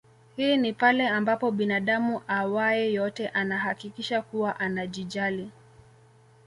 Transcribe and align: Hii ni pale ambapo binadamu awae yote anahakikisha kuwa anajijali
Hii 0.35 0.57
ni 0.57 0.73
pale 0.73 1.07
ambapo 1.07 1.51
binadamu 1.51 2.21
awae 2.27 2.91
yote 2.93 3.27
anahakikisha 3.27 4.21
kuwa 4.21 4.59
anajijali 4.59 5.51